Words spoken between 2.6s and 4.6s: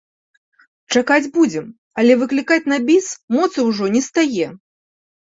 на біс моцы ўжо не стае.